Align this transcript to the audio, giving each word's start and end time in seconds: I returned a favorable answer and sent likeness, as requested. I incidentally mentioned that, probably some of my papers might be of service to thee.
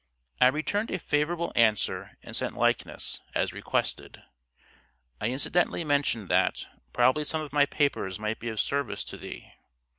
I 0.41 0.47
returned 0.47 0.89
a 0.89 0.97
favorable 0.97 1.53
answer 1.55 2.17
and 2.23 2.35
sent 2.35 2.57
likeness, 2.57 3.19
as 3.35 3.53
requested. 3.53 4.23
I 5.21 5.27
incidentally 5.27 5.83
mentioned 5.83 6.27
that, 6.29 6.65
probably 6.91 7.23
some 7.23 7.41
of 7.43 7.53
my 7.53 7.67
papers 7.67 8.17
might 8.17 8.39
be 8.39 8.49
of 8.49 8.59
service 8.59 9.03
to 9.03 9.17
thee. 9.17 9.53